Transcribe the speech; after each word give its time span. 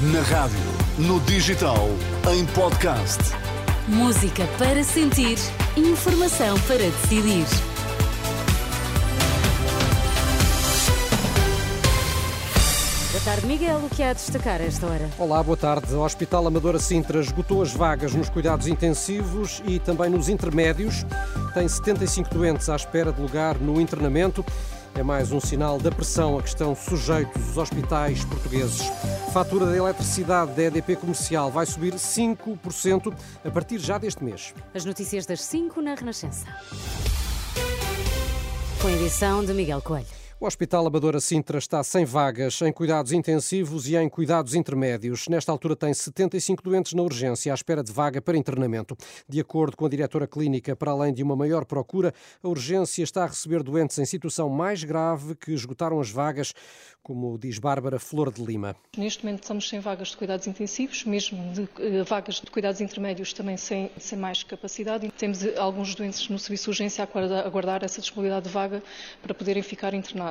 Na 0.00 0.20
rádio, 0.20 0.56
no 0.96 1.18
digital, 1.22 1.88
em 2.32 2.46
podcast. 2.54 3.18
Música 3.88 4.46
para 4.56 4.84
sentir, 4.84 5.36
informação 5.76 6.56
para 6.68 6.78
decidir. 6.78 7.44
Boa 13.10 13.24
tarde, 13.24 13.46
Miguel. 13.48 13.78
O 13.78 13.90
que 13.90 14.04
há 14.04 14.10
a 14.10 14.12
destacar 14.12 14.60
a 14.60 14.64
esta 14.64 14.86
hora? 14.86 15.10
Olá, 15.18 15.42
boa 15.42 15.56
tarde. 15.56 15.92
O 15.92 16.04
Hospital 16.04 16.46
Amadora 16.46 16.78
Sintra 16.78 17.18
esgotou 17.18 17.60
as 17.60 17.72
vagas 17.72 18.14
nos 18.14 18.30
cuidados 18.30 18.68
intensivos 18.68 19.60
e 19.66 19.80
também 19.80 20.08
nos 20.08 20.28
intermédios. 20.28 21.04
Tem 21.52 21.66
75 21.66 22.32
doentes 22.32 22.68
à 22.68 22.76
espera 22.76 23.12
de 23.12 23.20
lugar 23.20 23.58
no 23.58 23.80
internamento. 23.80 24.44
É 24.98 25.02
mais 25.04 25.30
um 25.30 25.38
sinal 25.38 25.78
da 25.78 25.92
pressão 25.92 26.36
a 26.36 26.42
que 26.42 26.48
estão 26.48 26.74
sujeitos 26.74 27.50
os 27.50 27.56
hospitais 27.56 28.24
portugueses. 28.24 28.82
Fatura 29.32 29.66
da 29.66 29.76
eletricidade 29.76 30.50
da 30.54 30.62
EDP 30.64 30.96
Comercial 30.96 31.52
vai 31.52 31.64
subir 31.66 31.94
5% 31.94 33.14
a 33.44 33.48
partir 33.48 33.78
já 33.78 33.96
deste 33.96 34.24
mês. 34.24 34.52
As 34.74 34.84
notícias 34.84 35.24
das 35.24 35.40
5 35.40 35.80
na 35.80 35.94
Renascença. 35.94 36.46
Com 38.82 38.88
a 38.88 38.92
edição 38.92 39.44
de 39.44 39.54
Miguel 39.54 39.80
Coelho. 39.80 40.17
O 40.40 40.46
Hospital 40.46 40.86
Amadora 40.86 41.18
Sintra 41.18 41.58
está 41.58 41.82
sem 41.82 42.04
vagas 42.04 42.62
em 42.62 42.72
cuidados 42.72 43.10
intensivos 43.10 43.88
e 43.88 43.96
em 43.96 44.08
cuidados 44.08 44.54
intermédios. 44.54 45.26
Nesta 45.26 45.50
altura 45.50 45.74
tem 45.74 45.92
75 45.92 46.62
doentes 46.62 46.92
na 46.92 47.02
urgência 47.02 47.50
à 47.50 47.54
espera 47.56 47.82
de 47.82 47.90
vaga 47.90 48.22
para 48.22 48.36
internamento. 48.36 48.96
De 49.28 49.40
acordo 49.40 49.76
com 49.76 49.84
a 49.84 49.88
diretora 49.88 50.28
clínica, 50.28 50.76
para 50.76 50.92
além 50.92 51.12
de 51.12 51.24
uma 51.24 51.34
maior 51.34 51.64
procura, 51.64 52.14
a 52.40 52.46
urgência 52.46 53.02
está 53.02 53.24
a 53.24 53.26
receber 53.26 53.64
doentes 53.64 53.98
em 53.98 54.04
situação 54.04 54.48
mais 54.48 54.84
grave 54.84 55.34
que 55.34 55.50
esgotaram 55.50 55.98
as 55.98 56.08
vagas, 56.08 56.54
como 57.02 57.36
diz 57.36 57.58
Bárbara 57.58 57.98
Flor 57.98 58.32
de 58.32 58.40
Lima. 58.40 58.76
Neste 58.96 59.24
momento 59.24 59.42
estamos 59.42 59.68
sem 59.68 59.80
vagas 59.80 60.08
de 60.08 60.18
cuidados 60.18 60.46
intensivos, 60.46 61.04
mesmo 61.04 61.52
de 61.52 61.62
uh, 61.62 62.04
vagas 62.06 62.36
de 62.36 62.48
cuidados 62.48 62.80
intermédios 62.80 63.32
também 63.32 63.56
sem, 63.56 63.90
sem 63.98 64.16
mais 64.16 64.44
capacidade. 64.44 65.10
Temos 65.18 65.42
uh, 65.42 65.54
alguns 65.58 65.96
doentes 65.96 66.28
no 66.28 66.38
serviço 66.38 66.64
de 66.64 66.70
urgência 66.70 67.02
a 67.02 67.38
aguardar 67.44 67.82
essa 67.82 68.00
disponibilidade 68.00 68.46
de 68.46 68.52
vaga 68.52 68.80
para 69.20 69.34
poderem 69.34 69.64
ficar 69.64 69.94
internados. 69.94 70.27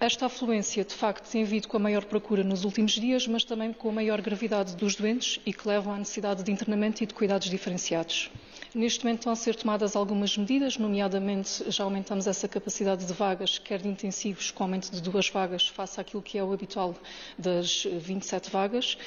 Esta 0.00 0.26
afluência, 0.26 0.84
de 0.84 0.94
facto, 0.94 1.30
tem 1.30 1.42
havido 1.42 1.68
com 1.68 1.76
a 1.76 1.80
maior 1.80 2.04
procura 2.04 2.44
nos 2.44 2.64
últimos 2.64 2.92
dias, 2.92 3.26
mas 3.26 3.44
também 3.44 3.72
com 3.72 3.88
a 3.88 3.92
maior 3.92 4.20
gravidade 4.20 4.76
dos 4.76 4.94
doentes 4.94 5.40
e 5.44 5.52
que 5.52 5.66
levam 5.66 5.92
à 5.92 5.98
necessidade 5.98 6.42
de 6.42 6.52
internamento 6.52 7.02
e 7.02 7.06
de 7.06 7.14
cuidados 7.14 7.48
diferenciados. 7.48 8.30
Neste 8.74 9.04
momento 9.04 9.20
estão 9.20 9.32
a 9.32 9.36
ser 9.36 9.54
tomadas 9.54 9.96
algumas 9.96 10.36
medidas, 10.36 10.76
nomeadamente 10.76 11.64
já 11.70 11.82
aumentamos 11.84 12.26
essa 12.26 12.46
capacidade 12.46 13.06
de 13.06 13.12
vagas, 13.14 13.58
quer 13.58 13.80
de 13.80 13.88
intensivos, 13.88 14.50
com 14.50 14.64
aumento 14.64 14.90
de 14.90 15.00
duas 15.00 15.30
vagas, 15.30 15.66
face 15.66 15.98
àquilo 15.98 16.20
que 16.20 16.36
é 16.36 16.44
o 16.44 16.52
habitual 16.52 16.94
das 17.38 17.84
27 17.84 18.50
vagas. 18.50 18.98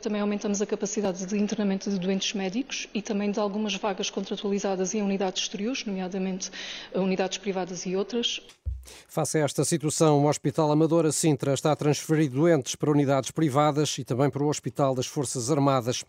Também 0.00 0.20
aumentamos 0.20 0.62
a 0.62 0.66
capacidade 0.66 1.26
de 1.26 1.36
internamento 1.36 1.90
de 1.90 1.98
doentes 1.98 2.34
médicos 2.34 2.86
e 2.94 3.02
também 3.02 3.32
de 3.32 3.40
algumas 3.40 3.74
vagas 3.74 4.10
contratualizadas 4.10 4.94
em 4.94 5.02
unidades 5.02 5.42
exteriores, 5.42 5.84
nomeadamente 5.84 6.50
unidades 6.94 7.38
privadas 7.38 7.84
e 7.84 7.96
outras. 7.96 8.40
Face 9.08 9.38
a 9.38 9.42
esta 9.42 9.64
situação, 9.64 10.24
o 10.24 10.28
Hospital 10.28 10.70
Amadora 10.70 11.12
Sintra 11.12 11.54
está 11.54 11.72
a 11.72 11.76
transferir 11.76 12.30
doentes 12.30 12.74
para 12.74 12.90
unidades 12.90 13.30
privadas 13.30 13.96
e 13.98 14.04
também 14.04 14.30
para 14.30 14.42
o 14.42 14.48
Hospital 14.48 14.94
das 14.94 15.06
Forças 15.06 15.50
Armadas. 15.50 16.04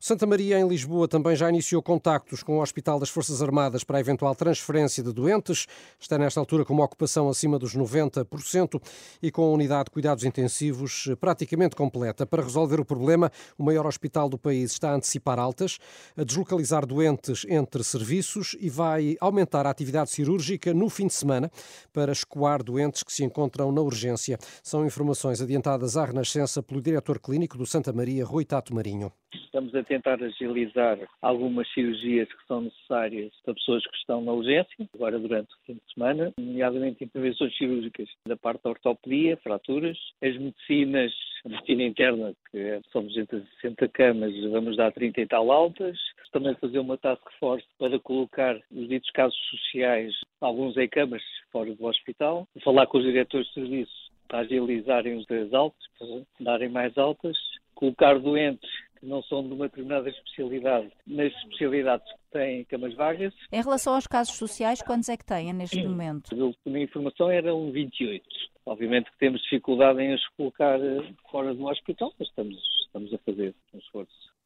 Santa 0.00 0.26
Maria, 0.26 0.60
em 0.60 0.68
Lisboa, 0.68 1.08
também 1.08 1.34
já 1.34 1.48
iniciou 1.48 1.82
contactos 1.82 2.42
com 2.42 2.58
o 2.58 2.62
Hospital 2.62 3.00
das 3.00 3.08
Forças 3.08 3.42
Armadas 3.42 3.82
para 3.82 3.98
a 3.98 4.00
eventual 4.00 4.32
transferência 4.32 5.02
de 5.02 5.12
doentes. 5.12 5.66
Está 5.98 6.16
nesta 6.16 6.38
altura 6.38 6.64
com 6.64 6.72
uma 6.72 6.84
ocupação 6.84 7.28
acima 7.28 7.58
dos 7.58 7.76
90% 7.76 8.80
e 9.20 9.30
com 9.32 9.42
a 9.42 9.50
unidade 9.50 9.86
de 9.86 9.90
cuidados 9.90 10.22
intensivos 10.22 11.08
praticamente 11.20 11.74
completa. 11.74 12.24
Para 12.24 12.44
resolver 12.44 12.78
o 12.78 12.84
problema, 12.84 13.32
o 13.58 13.64
maior 13.64 13.86
hospital 13.86 14.28
do 14.28 14.38
país 14.38 14.70
está 14.70 14.90
a 14.90 14.94
antecipar 14.94 15.38
altas, 15.38 15.78
a 16.16 16.22
deslocalizar 16.22 16.86
doentes 16.86 17.44
entre 17.48 17.82
serviços 17.82 18.56
e 18.60 18.70
vai 18.70 19.16
aumentar 19.20 19.66
a 19.66 19.70
atividade 19.70 20.10
cirúrgica 20.10 20.72
no 20.72 20.88
fim 20.88 21.08
de 21.08 21.14
semana 21.14 21.50
para 21.92 22.12
escoar 22.18 22.62
doentes 22.62 23.02
que 23.02 23.12
se 23.12 23.24
encontram 23.24 23.72
na 23.72 23.80
urgência. 23.80 24.38
São 24.62 24.84
informações 24.84 25.40
adiantadas 25.40 25.96
à 25.96 26.04
Renascença 26.04 26.62
pelo 26.62 26.80
diretor 26.80 27.18
clínico 27.18 27.56
do 27.56 27.66
Santa 27.66 27.92
Maria, 27.92 28.24
Rui 28.24 28.44
Tato 28.44 28.74
Marinho. 28.74 29.12
Estamos 29.34 29.74
a 29.74 29.82
tentar 29.82 30.22
agilizar 30.22 30.98
algumas 31.20 31.68
cirurgias 31.72 32.28
que 32.28 32.46
são 32.46 32.62
necessárias 32.62 33.32
para 33.44 33.54
pessoas 33.54 33.86
que 33.86 33.96
estão 33.96 34.22
na 34.22 34.32
urgência, 34.32 34.88
agora 34.94 35.18
durante 35.18 35.52
o 35.52 35.58
fim 35.66 35.74
de 35.74 35.92
semana, 35.92 36.32
nomeadamente 36.38 37.04
intervenções 37.04 37.56
cirúrgicas 37.56 38.08
da 38.26 38.36
parte 38.36 38.62
da 38.62 38.70
ortopedia, 38.70 39.36
fraturas, 39.38 39.98
as 40.22 40.36
medicinas, 40.36 41.12
a 41.44 41.48
medicina 41.50 41.82
interna, 41.82 42.34
que 42.50 42.80
são 42.90 43.04
260 43.04 43.88
camas, 43.88 44.32
vamos 44.50 44.76
dar 44.76 44.92
30 44.92 45.20
e 45.20 45.26
tal 45.26 45.50
altas, 45.52 45.98
também 46.32 46.54
fazer 46.56 46.78
uma 46.78 46.98
task 46.98 47.22
force 47.38 47.66
para 47.78 47.98
colocar 47.98 48.58
os 48.70 48.88
ditos 48.88 49.10
casos 49.10 49.38
sociais, 49.50 50.14
alguns 50.40 50.76
em 50.76 50.88
camas 50.88 51.22
fora 51.50 51.74
do 51.74 51.86
hospital, 51.86 52.46
falar 52.62 52.86
com 52.86 52.98
os 52.98 53.04
diretores 53.04 53.46
de 53.48 53.54
serviço 53.54 54.08
para 54.28 54.40
agilizarem 54.40 55.16
os 55.16 55.54
altas, 55.54 55.80
para 55.98 56.22
darem 56.40 56.68
mais 56.68 56.96
altas, 56.98 57.36
colocar 57.74 58.18
doentes 58.18 58.68
que 58.98 59.06
não 59.06 59.22
são 59.22 59.46
de 59.46 59.54
uma 59.54 59.68
determinada 59.68 60.08
especialidade, 60.08 60.90
nas 61.06 61.32
especialidades 61.32 62.06
que 62.12 62.30
têm 62.32 62.64
camas 62.64 62.94
vagas. 62.94 63.34
Em 63.52 63.62
relação 63.62 63.94
aos 63.94 64.06
casos 64.06 64.36
sociais, 64.36 64.82
quantos 64.82 65.08
é 65.08 65.16
que 65.16 65.24
têm 65.24 65.52
neste 65.52 65.82
momento? 65.82 66.34
A 66.34 66.70
minha 66.70 66.84
informação 66.84 67.30
eram 67.30 67.70
28. 67.70 68.24
Obviamente 68.66 69.10
que 69.10 69.18
temos 69.18 69.40
dificuldade 69.42 70.00
em 70.02 70.14
os 70.14 70.26
colocar 70.36 70.78
eh, 70.78 71.12
fora 71.30 71.54
do 71.54 71.66
hospital, 71.66 72.12
mas 72.18 72.28
estamos, 72.28 72.58
estamos 72.86 73.14
a 73.14 73.18
fazer 73.18 73.54
um 73.72 73.78
esforço. 73.78 74.37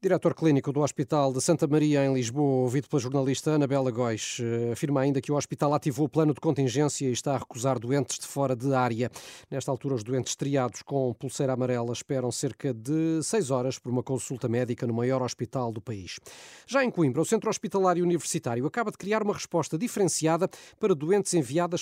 Diretor 0.00 0.32
clínico 0.32 0.72
do 0.72 0.80
Hospital 0.80 1.32
de 1.32 1.40
Santa 1.40 1.66
Maria, 1.66 2.04
em 2.04 2.14
Lisboa, 2.14 2.62
ouvido 2.62 2.88
pela 2.88 3.02
jornalista 3.02 3.50
Anabela 3.50 3.90
Góis, 3.90 4.38
eh, 4.40 4.70
afirma 4.72 5.00
ainda 5.00 5.20
que 5.20 5.32
o 5.32 5.34
hospital 5.34 5.74
ativou 5.74 6.06
o 6.06 6.08
plano 6.08 6.32
de 6.32 6.40
contingência 6.40 7.08
e 7.08 7.12
está 7.12 7.34
a 7.34 7.38
recusar 7.38 7.80
doentes 7.80 8.18
de 8.20 8.26
fora 8.26 8.54
de 8.54 8.72
área. 8.72 9.10
Nesta 9.50 9.72
altura, 9.72 9.96
os 9.96 10.04
doentes 10.04 10.36
triados 10.36 10.82
com 10.82 11.12
pulseira 11.14 11.52
amarela 11.52 11.92
esperam 11.92 12.30
cerca 12.30 12.72
de 12.72 13.20
seis 13.24 13.50
horas 13.50 13.76
por 13.76 13.90
uma 13.90 14.02
consulta 14.02 14.48
médica 14.48 14.86
no 14.86 14.94
maior 14.94 15.20
hospital 15.20 15.72
do 15.72 15.80
país. 15.80 16.20
Já 16.64 16.84
em 16.84 16.90
Coimbra, 16.92 17.20
o 17.20 17.24
Centro 17.24 17.50
Hospitalário 17.50 18.04
Universitário 18.04 18.64
acaba 18.66 18.92
de 18.92 18.98
criar 18.98 19.22
uma 19.22 19.34
resposta 19.34 19.76
diferenciada 19.76 20.48
para 20.78 20.94
doentes 20.94 21.34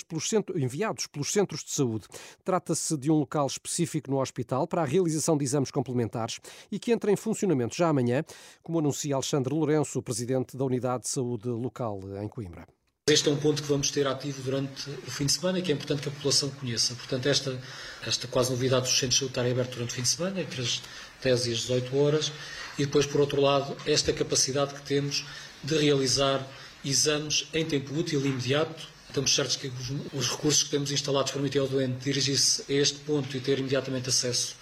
pelos 0.07 0.27
centro, 0.27 0.57
enviados 0.59 1.05
pelos 1.05 1.31
centros 1.31 1.63
de 1.63 1.71
saúde. 1.71 2.07
Trata-se 2.43 2.97
de 2.97 3.11
um 3.11 3.19
local 3.19 3.45
específico 3.45 4.09
no 4.09 4.19
hospital 4.19 4.67
para 4.67 4.81
a 4.81 4.85
realização 4.85 5.37
de 5.37 5.43
exames 5.43 5.69
complementares 5.69 6.39
e 6.71 6.79
que 6.79 6.91
entra 6.91 7.11
em 7.11 7.15
funcionamento 7.15 7.75
já 7.77 7.89
amanhã 7.89 8.07
manhã, 8.07 8.23
como 8.63 8.79
anuncia 8.79 9.15
Alexandre 9.15 9.53
Lourenço, 9.53 10.01
presidente 10.01 10.57
da 10.57 10.65
Unidade 10.65 11.03
de 11.03 11.09
Saúde 11.09 11.47
Local 11.47 11.99
em 12.21 12.27
Coimbra. 12.27 12.65
Este 13.09 13.29
é 13.29 13.31
um 13.31 13.37
ponto 13.37 13.61
que 13.61 13.69
vamos 13.69 13.89
ter 13.89 14.05
ativo 14.05 14.41
durante 14.41 14.89
o 14.89 15.11
fim 15.11 15.25
de 15.25 15.31
semana 15.31 15.59
e 15.59 15.61
que 15.61 15.71
é 15.71 15.75
importante 15.75 16.01
que 16.01 16.09
a 16.09 16.11
população 16.11 16.49
conheça. 16.49 16.93
Portanto, 16.95 17.25
esta, 17.27 17.57
esta 18.05 18.27
quase 18.27 18.51
novidade 18.51 18.85
dos 18.85 18.97
centros 18.97 19.13
de 19.13 19.19
saúde 19.19 19.31
estarem 19.31 19.51
abertos 19.53 19.75
durante 19.75 19.91
o 19.91 19.93
fim 19.93 20.01
de 20.01 20.09
semana, 20.09 20.41
entre 20.41 20.61
as 20.61 20.81
10 21.23 21.47
e 21.47 21.51
as 21.53 21.57
18 21.59 21.97
horas, 21.97 22.31
e 22.77 22.85
depois, 22.85 23.05
por 23.05 23.21
outro 23.21 23.39
lado, 23.39 23.77
esta 23.85 24.11
capacidade 24.11 24.73
que 24.73 24.81
temos 24.81 25.25
de 25.63 25.77
realizar 25.77 26.45
exames 26.83 27.47
em 27.53 27.63
tempo 27.63 27.93
útil 27.97 28.25
e 28.25 28.27
imediato. 28.27 28.87
Estamos 29.07 29.33
certos 29.33 29.55
que 29.55 29.71
os 30.13 30.27
recursos 30.27 30.63
que 30.63 30.69
temos 30.69 30.91
instalados 30.91 31.31
permitem 31.31 31.61
ao 31.61 31.67
doente 31.67 32.03
dirigir-se 32.03 32.61
a 32.69 32.75
este 32.75 32.99
ponto 32.99 33.37
e 33.37 33.39
ter 33.39 33.57
imediatamente 33.59 34.09
acesso 34.09 34.56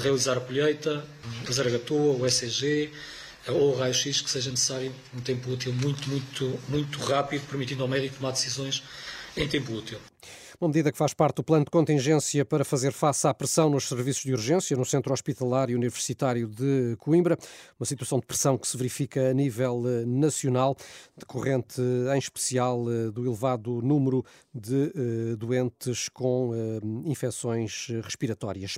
realizar 0.00 0.36
a 0.36 0.40
colheita, 0.40 1.04
fazer 1.44 1.66
a 1.66 1.70
gatua, 1.70 2.16
o 2.16 2.26
ECG 2.26 2.90
ou 3.48 3.74
o 3.74 3.78
raio-x 3.78 4.20
que 4.20 4.30
seja 4.30 4.50
necessário 4.50 4.92
um 5.14 5.20
tempo 5.20 5.50
útil 5.50 5.72
muito, 5.72 6.08
muito, 6.08 6.60
muito 6.68 6.98
rápido, 7.00 7.46
permitindo 7.48 7.82
ao 7.82 7.88
médico 7.88 8.16
tomar 8.16 8.32
decisões 8.32 8.82
em 9.36 9.46
tempo 9.46 9.72
útil. 9.74 9.98
Uma 10.60 10.68
medida 10.68 10.92
que 10.92 10.98
faz 10.98 11.12
parte 11.12 11.36
do 11.36 11.44
plano 11.44 11.64
de 11.64 11.70
contingência 11.70 12.44
para 12.44 12.64
fazer 12.64 12.92
face 12.92 13.26
à 13.26 13.34
pressão 13.34 13.68
nos 13.68 13.88
serviços 13.88 14.22
de 14.22 14.32
urgência 14.32 14.76
no 14.76 14.84
Centro 14.84 15.12
Hospitalar 15.12 15.68
e 15.68 15.74
Universitário 15.74 16.46
de 16.46 16.96
Coimbra. 17.00 17.36
Uma 17.78 17.84
situação 17.84 18.20
de 18.20 18.26
pressão 18.26 18.56
que 18.56 18.68
se 18.68 18.76
verifica 18.76 19.30
a 19.30 19.34
nível 19.34 19.82
eh, 19.84 20.04
nacional, 20.06 20.76
decorrente 21.16 21.80
em 21.80 22.18
especial 22.18 22.84
eh, 22.88 23.10
do 23.10 23.26
elevado 23.26 23.82
número 23.82 24.24
de 24.54 25.34
doentes 25.36 26.08
com 26.08 26.52
infecções 27.04 27.88
respiratórias. 28.04 28.76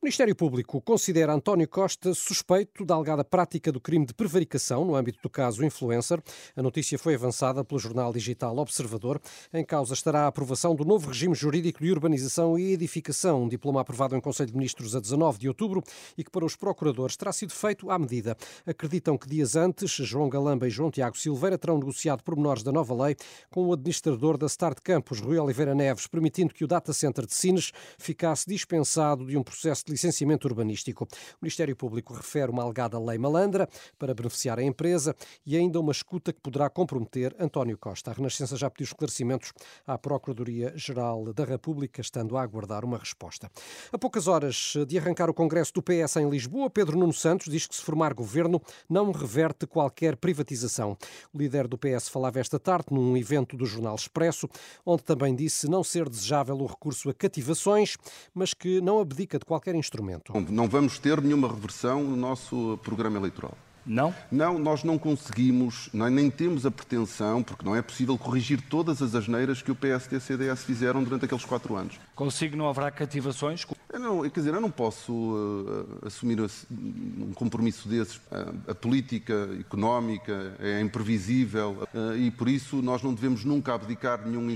O 0.00 0.04
Ministério 0.04 0.34
Público 0.34 0.80
considera 0.80 1.34
António 1.34 1.68
Costa 1.68 2.14
suspeito 2.14 2.86
da 2.86 2.94
alegada 2.94 3.22
prática 3.22 3.70
do 3.70 3.78
crime 3.78 4.06
de 4.06 4.14
prevaricação 4.14 4.86
no 4.86 4.94
âmbito 4.94 5.18
do 5.22 5.28
caso 5.28 5.62
Influencer. 5.62 6.22
A 6.56 6.62
notícia 6.62 6.98
foi 6.98 7.14
avançada 7.14 7.62
pelo 7.62 7.78
jornal 7.78 8.10
digital 8.10 8.56
Observador. 8.56 9.20
Em 9.52 9.64
causa 9.64 9.92
estará 9.92 10.22
a 10.22 10.28
aprovação 10.28 10.74
do 10.74 10.84
novo 10.84 11.08
regime 11.08 11.17
regime 11.18 11.34
jurídico 11.34 11.82
de 11.82 11.90
urbanização 11.90 12.56
e 12.56 12.72
edificação, 12.72 13.42
um 13.42 13.48
diploma 13.48 13.80
aprovado 13.80 14.14
em 14.14 14.20
Conselho 14.20 14.52
de 14.52 14.56
Ministros 14.56 14.94
a 14.94 15.00
19 15.00 15.36
de 15.36 15.48
outubro 15.48 15.82
e 16.16 16.22
que 16.22 16.30
para 16.30 16.44
os 16.44 16.54
procuradores 16.54 17.16
terá 17.16 17.32
sido 17.32 17.52
feito 17.52 17.90
à 17.90 17.98
medida. 17.98 18.36
Acreditam 18.64 19.18
que 19.18 19.28
dias 19.28 19.56
antes, 19.56 19.90
João 19.90 20.28
Galamba 20.28 20.68
e 20.68 20.70
João 20.70 20.92
Tiago 20.92 21.18
Silveira 21.18 21.58
terão 21.58 21.76
negociado 21.76 22.22
pormenores 22.22 22.62
da 22.62 22.70
nova 22.70 22.94
lei 22.94 23.16
com 23.50 23.66
o 23.66 23.72
administrador 23.72 24.38
da 24.38 24.46
Start 24.46 24.78
Campus, 24.80 25.18
Rui 25.18 25.36
Oliveira 25.36 25.74
Neves, 25.74 26.06
permitindo 26.06 26.54
que 26.54 26.62
o 26.62 26.68
data 26.68 26.92
center 26.92 27.26
de 27.26 27.34
Sines 27.34 27.72
ficasse 27.98 28.46
dispensado 28.46 29.26
de 29.26 29.36
um 29.36 29.42
processo 29.42 29.86
de 29.86 29.90
licenciamento 29.90 30.46
urbanístico. 30.46 31.02
O 31.02 31.38
Ministério 31.42 31.74
Público 31.74 32.14
refere 32.14 32.52
uma 32.52 32.62
alegada 32.62 32.96
lei 32.96 33.18
malandra 33.18 33.68
para 33.98 34.14
beneficiar 34.14 34.60
a 34.60 34.62
empresa 34.62 35.16
e 35.44 35.56
ainda 35.56 35.80
uma 35.80 35.90
escuta 35.90 36.32
que 36.32 36.40
poderá 36.40 36.70
comprometer 36.70 37.34
António 37.40 37.76
Costa. 37.76 38.12
A 38.12 38.14
Renascença 38.14 38.56
já 38.56 38.70
pediu 38.70 38.84
esclarecimentos 38.84 39.52
à 39.84 39.98
Procuradoria-Geral 39.98 41.07
da 41.34 41.44
República, 41.44 42.00
estando 42.00 42.36
a 42.36 42.42
aguardar 42.42 42.84
uma 42.84 42.98
resposta. 42.98 43.50
A 43.92 43.98
poucas 43.98 44.26
horas 44.26 44.74
de 44.86 44.98
arrancar 44.98 45.28
o 45.30 45.34
Congresso 45.34 45.72
do 45.74 45.82
PS 45.82 46.16
em 46.16 46.28
Lisboa, 46.28 46.70
Pedro 46.70 46.98
Nuno 46.98 47.12
Santos 47.12 47.50
diz 47.50 47.66
que 47.66 47.74
se 47.74 47.82
formar 47.82 48.14
governo 48.14 48.60
não 48.88 49.10
reverte 49.12 49.66
qualquer 49.66 50.16
privatização. 50.16 50.96
O 51.32 51.38
líder 51.38 51.66
do 51.66 51.78
PS 51.78 52.08
falava 52.08 52.40
esta 52.40 52.58
tarde 52.58 52.86
num 52.90 53.16
evento 53.16 53.56
do 53.56 53.66
Jornal 53.66 53.94
Expresso, 53.94 54.48
onde 54.84 55.02
também 55.02 55.34
disse 55.34 55.68
não 55.68 55.82
ser 55.82 56.08
desejável 56.08 56.56
o 56.56 56.66
recurso 56.66 57.10
a 57.10 57.14
cativações, 57.14 57.96
mas 58.34 58.54
que 58.54 58.80
não 58.80 59.00
abdica 59.00 59.38
de 59.38 59.44
qualquer 59.44 59.74
instrumento. 59.74 60.32
Não 60.50 60.68
vamos 60.68 60.98
ter 60.98 61.20
nenhuma 61.20 61.48
reversão 61.48 62.02
no 62.02 62.16
nosso 62.16 62.78
programa 62.82 63.18
eleitoral. 63.18 63.56
Não? 63.88 64.14
Não, 64.30 64.58
nós 64.58 64.84
não 64.84 64.98
conseguimos, 64.98 65.88
nem 65.92 66.30
temos 66.30 66.66
a 66.66 66.70
pretensão, 66.70 67.42
porque 67.42 67.64
não 67.64 67.74
é 67.74 67.80
possível 67.80 68.18
corrigir 68.18 68.60
todas 68.60 69.00
as 69.00 69.14
asneiras 69.14 69.62
que 69.62 69.70
o 69.70 69.74
PSD 69.74 70.16
e 70.16 70.18
o 70.18 70.20
CDS 70.20 70.62
fizeram 70.62 71.02
durante 71.02 71.24
aqueles 71.24 71.44
quatro 71.44 71.74
anos. 71.74 71.98
Consigo 72.14 72.56
não 72.56 72.68
haverá 72.68 72.90
cativações? 72.90 73.66
Eu 73.90 73.98
não, 73.98 74.22
quer 74.28 74.40
dizer, 74.40 74.52
eu 74.52 74.60
não 74.60 74.70
posso 74.70 75.12
uh, 75.12 76.06
assumir 76.06 76.38
um 76.40 77.32
compromisso 77.34 77.88
desses. 77.88 78.16
Uh, 78.16 78.70
a 78.70 78.74
política 78.74 79.48
económica 79.58 80.54
é 80.60 80.80
imprevisível 80.80 81.88
uh, 81.94 82.14
e, 82.14 82.30
por 82.30 82.48
isso, 82.48 82.82
nós 82.82 83.02
não 83.02 83.14
devemos 83.14 83.44
nunca 83.44 83.74
abdicar 83.74 84.22
de 84.22 84.28
nenhum 84.28 84.50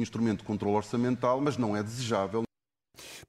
instrumento 0.00 0.38
de 0.38 0.44
controle 0.44 0.76
orçamental, 0.76 1.40
mas 1.40 1.56
não 1.56 1.76
é 1.76 1.82
desejável. 1.82 2.42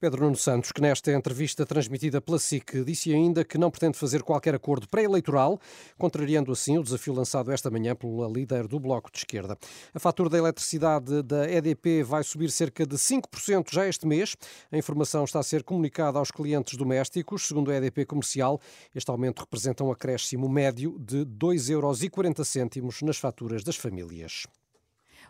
Pedro 0.03 0.25
Nuno 0.25 0.35
Santos, 0.35 0.73
que 0.73 0.81
nesta 0.81 1.13
entrevista 1.13 1.65
transmitida 1.65 2.19
pela 2.19 2.37
SIC, 2.37 2.83
disse 2.83 3.13
ainda 3.13 3.45
que 3.45 3.57
não 3.57 3.71
pretende 3.71 3.97
fazer 3.97 4.21
qualquer 4.21 4.53
acordo 4.53 4.85
pré-eleitoral, 4.85 5.57
contrariando 5.97 6.51
assim 6.51 6.77
o 6.77 6.83
desafio 6.83 7.13
lançado 7.13 7.49
esta 7.53 7.71
manhã 7.71 7.95
pela 7.95 8.27
líder 8.27 8.67
do 8.67 8.81
Bloco 8.81 9.09
de 9.09 9.19
Esquerda. 9.19 9.57
A 9.93 9.99
fatura 10.01 10.29
da 10.29 10.37
eletricidade 10.37 11.23
da 11.23 11.49
EDP 11.49 12.03
vai 12.03 12.21
subir 12.21 12.51
cerca 12.51 12.85
de 12.85 12.97
5% 12.97 13.71
já 13.71 13.87
este 13.87 14.05
mês. 14.05 14.35
A 14.69 14.77
informação 14.77 15.23
está 15.23 15.39
a 15.39 15.43
ser 15.43 15.63
comunicada 15.63 16.19
aos 16.19 16.31
clientes 16.31 16.77
domésticos. 16.77 17.47
Segundo 17.47 17.71
a 17.71 17.75
EDP 17.75 18.05
Comercial, 18.05 18.59
este 18.93 19.09
aumento 19.09 19.39
representa 19.39 19.85
um 19.85 19.91
acréscimo 19.93 20.49
médio 20.49 20.99
de 20.99 21.25
2,40 21.25 22.75
euros 22.75 23.01
nas 23.03 23.15
faturas 23.15 23.63
das 23.63 23.77
famílias. 23.77 24.47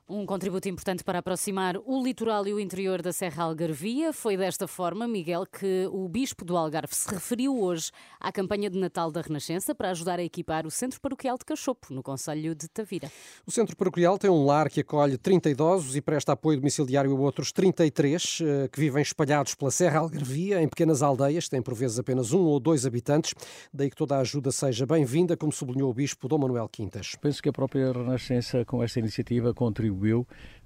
Um 0.10 0.26
contributo 0.26 0.68
importante 0.68 1.02
para 1.02 1.20
aproximar 1.20 1.78
o 1.78 2.04
litoral 2.04 2.46
e 2.46 2.54
o 2.54 2.60
interior 2.60 3.02
da 3.02 3.14
Serra 3.14 3.46
Algarvia. 3.46 4.12
Foi 4.12 4.36
desta 4.36 4.68
forma, 4.68 5.08
Miguel, 5.08 5.46
que 5.46 5.88
o 5.94 6.10
Bispo 6.10 6.44
do 6.44 6.58
Algarve 6.58 6.94
se 6.94 7.10
referiu 7.10 7.58
hoje 7.58 7.90
à 8.20 8.30
campanha 8.30 8.70
de 8.70 8.78
Natal 8.78 9.10
da 9.10 9.22
Renascença 9.22 9.74
para 9.74 9.92
ajudar 9.92 10.20
a 10.20 10.24
equipar 10.24 10.68
o 10.68 10.72
Centro 10.72 11.00
Paroquial 11.00 11.38
de 11.38 11.46
Cachopo, 11.46 11.94
no 11.94 12.04
Conselho 12.04 12.54
de 12.54 12.68
Tavira. 12.68 13.10
O 13.48 13.52
Centro 13.52 13.78
Paroquial 13.78 14.18
tem 14.18 14.30
um 14.30 14.46
lar 14.46 14.70
que 14.70 14.82
acolhe 14.82 15.18
30 15.18 15.50
idosos 15.50 15.96
e 15.96 16.02
presta 16.02 16.34
apoio 16.34 16.58
domiciliário 16.58 17.16
a 17.16 17.20
outros 17.22 17.54
33 17.54 18.40
eh, 18.42 18.68
que 18.68 18.82
vivem 18.82 19.02
espalhados 19.02 19.56
pela 19.56 19.72
Serra 19.72 20.00
Algarvia, 20.00 20.62
em 20.62 20.68
pequenas 20.68 21.02
aldeias, 21.02 21.48
têm 21.48 21.62
por 21.62 21.76
vezes 21.76 21.98
apenas 21.98 22.34
um 22.34 22.42
ou 22.42 22.60
dois 22.60 22.86
habitantes. 22.86 23.34
Daí 23.74 23.90
que 23.90 23.96
toda 23.96 24.18
a 24.18 24.20
ajuda 24.20 24.52
seja 24.52 24.86
bem-vinda, 24.86 25.38
como 25.38 25.54
sublinhou 25.54 25.90
o 25.90 25.94
Bispo 25.94 26.28
Dom 26.28 26.40
Manuel 26.40 26.68
Quintas. 26.68 27.16
Penso 27.22 27.42
que 27.42 27.48
a 27.48 27.54
própria 27.54 27.94
Renascença, 27.94 28.66
com 28.66 28.84
esta 28.84 29.00
iniciativa, 29.00 29.54
contribui 29.54 29.93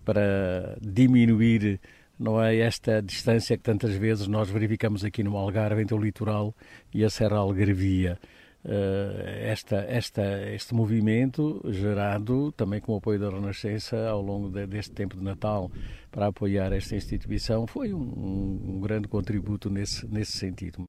para 0.03 0.77
diminuir 0.81 1.79
não 2.19 2.41
é 2.41 2.57
esta 2.57 3.01
distância 3.01 3.57
que 3.57 3.63
tantas 3.63 3.93
vezes 3.93 4.27
nós 4.27 4.49
verificamos 4.49 5.03
aqui 5.03 5.23
no 5.23 5.37
Algarve 5.37 5.81
entre 5.81 5.95
o 5.95 5.99
litoral 5.99 6.55
e 6.93 7.03
a 7.03 7.09
Serra 7.09 7.37
Algarvia. 7.37 8.17
Uh, 8.65 9.21
esta, 9.43 9.77
esta, 9.87 10.51
este 10.51 10.73
movimento 10.73 11.61
gerado 11.69 12.51
também 12.51 12.81
com 12.81 12.93
o 12.93 12.97
apoio 12.97 13.19
da 13.19 13.29
Renascença 13.29 14.09
ao 14.09 14.21
longo 14.21 14.49
de, 14.49 14.65
deste 14.65 14.91
tempo 14.91 15.15
de 15.15 15.23
Natal 15.23 15.71
para 16.11 16.27
apoiar 16.27 16.73
esta 16.73 16.95
instituição 16.95 17.65
foi 17.67 17.93
um, 17.93 17.99
um 18.77 18.79
grande 18.81 19.07
contributo 19.07 19.69
nesse, 19.69 20.05
nesse 20.07 20.37
sentido. 20.37 20.83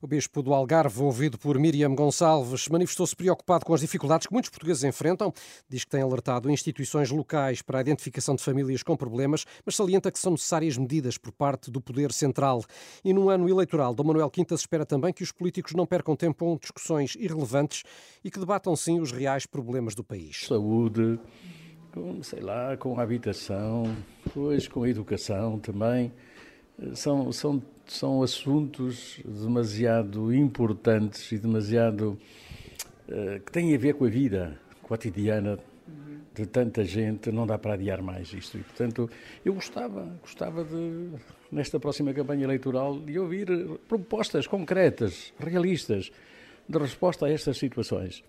O 0.00 0.06
bispo 0.06 0.42
do 0.42 0.52
Algarve, 0.52 1.02
ouvido 1.02 1.38
por 1.38 1.58
Miriam 1.58 1.94
Gonçalves, 1.94 2.68
manifestou-se 2.68 3.14
preocupado 3.14 3.64
com 3.64 3.74
as 3.74 3.80
dificuldades 3.80 4.26
que 4.26 4.32
muitos 4.32 4.50
portugueses 4.50 4.84
enfrentam. 4.84 5.32
Diz 5.68 5.84
que 5.84 5.90
tem 5.90 6.02
alertado 6.02 6.50
instituições 6.50 7.10
locais 7.10 7.62
para 7.62 7.78
a 7.78 7.80
identificação 7.80 8.34
de 8.34 8.42
famílias 8.42 8.82
com 8.82 8.96
problemas, 8.96 9.44
mas 9.64 9.76
salienta 9.76 10.10
que 10.10 10.18
são 10.18 10.32
necessárias 10.32 10.76
medidas 10.76 11.16
por 11.16 11.32
parte 11.32 11.70
do 11.70 11.80
Poder 11.80 12.12
Central. 12.12 12.64
E 13.04 13.12
no 13.12 13.28
ano 13.28 13.48
eleitoral, 13.48 13.94
Dom 13.94 14.04
Manuel 14.04 14.30
Quintas 14.30 14.60
espera 14.60 14.84
também 14.84 15.12
que 15.12 15.22
os 15.22 15.32
políticos 15.32 15.72
não 15.72 15.86
percam 15.86 16.16
tempo 16.16 16.44
com 16.44 16.56
discussões 16.56 17.14
irrelevantes 17.14 17.82
e 18.24 18.30
que 18.30 18.40
debatam 18.40 18.74
sim 18.74 19.00
os 19.00 19.12
reais 19.12 19.46
problemas 19.46 19.94
do 19.94 20.02
país. 20.02 20.44
Saúde, 20.46 21.20
com, 21.92 22.22
sei 22.22 22.40
lá, 22.40 22.76
com 22.76 22.98
a 22.98 23.02
habitação, 23.02 23.84
depois 24.24 24.66
com 24.66 24.82
a 24.82 24.88
educação 24.88 25.58
também. 25.58 26.12
São, 26.94 27.30
são 27.32 27.62
são 27.86 28.22
assuntos 28.22 29.20
demasiado 29.24 30.32
importantes 30.32 31.30
e 31.32 31.38
demasiado 31.38 32.18
uh, 33.08 33.40
que 33.44 33.52
têm 33.52 33.74
a 33.74 33.78
ver 33.78 33.94
com 33.94 34.04
a 34.04 34.08
vida 34.08 34.58
cotidiana 34.82 35.58
de 36.34 36.46
tanta 36.46 36.82
gente, 36.82 37.30
não 37.30 37.46
dá 37.46 37.58
para 37.58 37.74
adiar 37.74 38.00
mais 38.00 38.32
isto. 38.32 38.56
E, 38.56 38.62
portanto, 38.62 39.10
eu 39.44 39.52
gostava, 39.52 40.16
gostava 40.22 40.64
de, 40.64 41.10
nesta 41.50 41.78
próxima 41.78 42.14
campanha 42.14 42.44
eleitoral, 42.44 42.98
de 42.98 43.18
ouvir 43.18 43.46
propostas 43.86 44.46
concretas, 44.46 45.34
realistas, 45.38 46.10
de 46.66 46.78
resposta 46.78 47.26
a 47.26 47.30
estas 47.30 47.58
situações. 47.58 48.24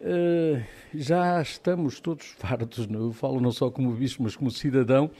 Uh, 0.00 0.64
já 0.94 1.42
estamos 1.42 2.00
todos 2.00 2.24
fartos, 2.38 2.86
não? 2.86 3.08
eu 3.08 3.12
falo 3.12 3.38
não 3.38 3.52
só 3.52 3.70
como 3.70 3.92
bispo, 3.92 4.22
mas 4.22 4.34
como 4.34 4.50
cidadão, 4.50 5.10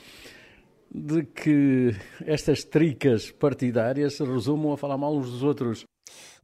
de 0.92 1.25
que 1.25 1.94
estas 2.26 2.64
tricas 2.64 3.31
partidárias 3.31 4.14
se 4.14 4.25
resumam 4.25 4.72
a 4.72 4.76
falar 4.76 4.98
mal 4.98 5.16
uns 5.16 5.31
dos 5.31 5.42
outros. 5.42 5.84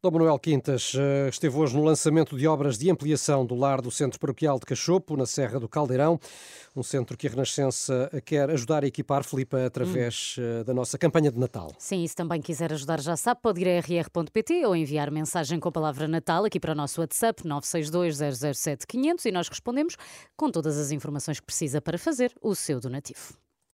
Dom 0.03 0.11
Manuel 0.13 0.39
Quintas 0.39 0.93
eh, 0.95 1.29
esteve 1.29 1.57
hoje 1.57 1.75
no 1.75 1.83
lançamento 1.83 2.37
de 2.37 2.47
obras 2.47 2.79
de 2.79 2.89
ampliação 2.89 3.45
do 3.45 3.57
lar 3.57 3.81
do 3.81 3.91
Centro 3.91 4.21
Paroquial 4.21 4.59
de 4.59 4.67
Cachopo, 4.67 5.17
na 5.17 5.27
Serra 5.27 5.59
do 5.59 5.69
Caldeirão, 5.69 6.21
um 6.77 6.83
centro 6.83 7.17
que 7.17 7.27
a 7.27 7.31
Renascença 7.31 8.09
quer 8.25 8.49
ajudar 8.51 8.85
a 8.85 8.87
equipar, 8.87 9.25
Filipe, 9.25 9.57
através 9.57 10.37
hum. 10.39 10.63
da 10.65 10.75
nossa 10.75 10.97
campanha 10.97 11.33
de 11.33 11.39
Natal. 11.39 11.73
Sim, 11.79 12.05
e 12.05 12.09
se 12.09 12.15
também 12.15 12.41
quiser 12.41 12.73
ajudar, 12.73 13.01
já 13.01 13.17
sabe, 13.17 13.41
pode 13.43 13.61
ir 13.63 13.69
a 13.69 13.81
rr.pt 13.81 14.67
ou 14.67 14.77
enviar 14.77 15.11
mensagem 15.11 15.59
com 15.59 15.71
a 15.71 15.73
palavra 15.73 16.07
Natal 16.07 16.45
aqui 16.45 16.61
para 16.61 16.73
o 16.73 16.77
nosso 16.77 17.01
WhatsApp 17.01 17.45
962 17.45 18.57
007 18.57 18.87
500 18.87 19.25
e 19.25 19.33
nós 19.33 19.49
respondemos 19.49 19.97
com 20.37 20.51
todas 20.51 20.79
as 20.79 20.93
informações 20.93 21.41
que 21.41 21.47
precisa 21.47 21.81
para 21.81 21.99
fazer 21.99 22.33
o 22.41 22.55
seu 22.55 22.79
donativo. 22.79 23.46